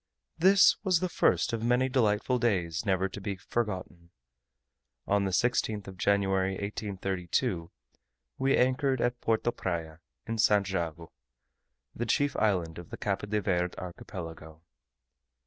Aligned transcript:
This 0.39 0.77
was 0.83 0.99
the 0.99 1.07
first 1.09 1.53
of 1.53 1.61
many 1.61 1.87
delightful 1.87 2.39
days 2.39 2.87
never 2.87 3.07
to 3.07 3.21
be 3.21 3.35
forgotten. 3.35 4.09
On 5.05 5.25
the 5.25 5.31
16th 5.31 5.87
of 5.87 5.95
January, 5.99 6.53
1832, 6.53 7.69
we 8.39 8.57
anchored 8.57 8.99
at 8.99 9.21
Porto 9.21 9.51
Praya, 9.51 9.99
in 10.25 10.39
St. 10.39 10.67
Jago, 10.67 11.11
the 11.93 12.07
chief 12.07 12.35
island 12.37 12.79
of 12.79 12.89
the 12.89 12.97
Cape 12.97 13.29
de 13.29 13.39
Verd 13.41 13.75
archipelago. 13.77 14.63